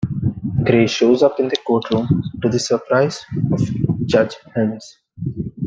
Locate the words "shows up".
0.87-1.39